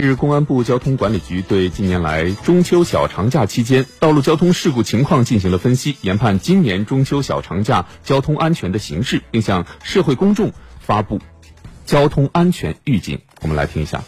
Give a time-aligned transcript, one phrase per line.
[0.00, 11.20] 日，公安部交通管理局对近年来中秋小长假期间道路交通事故情况进行了分析，研判今年中秋小长假交通安全的形势，并向社会公众发布
[11.86, 13.20] 交通安全预警。
[13.42, 14.02] 我们来听一下。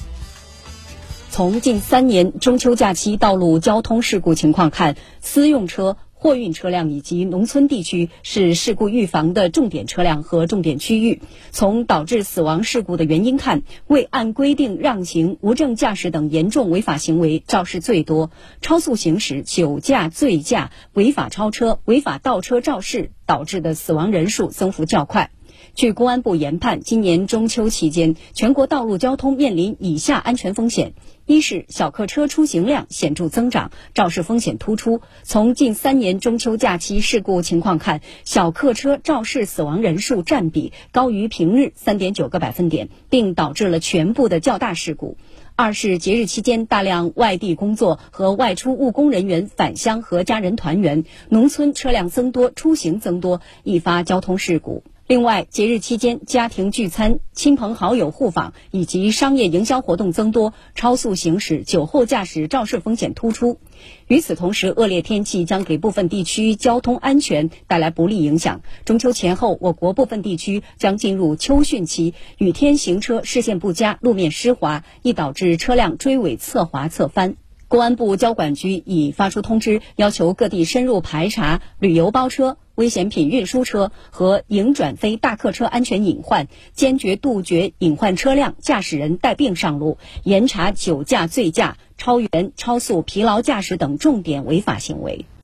[1.30, 5.96] 从近三年中秋假期道路交通事故情况看，私用车。
[6.23, 11.21] 货运车辆以及农村地区是事故预防的重点车辆和重点区域。
[11.50, 25.32] 从导致死亡事故的原因看，未按规定让行、无证驾驶等严重违法行为肇事最多；超速行驶、酒驾、醉驾、违法超车、违法倒车肇事导致的死亡人数增幅较快。
[25.75, 30.93] 据公安部研判，今年中秋期间，全国道路交通面临以下安全风险：
[31.25, 35.00] 一是小客车出行量显著增长，肇事风险突出。
[35.22, 45.17] 从近三年中秋假期事故情况看，小客车肇事死亡人数占比高于平日三点九个百分点，并导致了全部的较大事故。
[45.56, 54.83] 二是节日期间大量外地工作和外出务工人员返乡和家人团圆，农村车辆增多，出行增多，易发交通事故。
[55.08, 63.59] 另外，节日期间家庭聚餐、亲朋好友互访以及商业营销活动增多，超速行驶、酒后驾驶肇事风险突出。
[64.06, 68.62] 与此同时，恶劣天气将给部分地区交通安全带来不利影响。
[68.84, 77.37] 中秋前后，我国部分地区将进入秋汛期，雨天行车视线不佳，路面湿滑，易导致车辆追尾侧滑侧翻。
[77.73, 95.25] 公安部交管局已发出通知，要求各地深入排查旅游包车、危险品运输车和营转非大客车安全隐患，坚决杜绝隐患车辆驾驶人带病上路，严查酒驾、醉驾、超员、超速、疲劳驾驶等重点违法行为。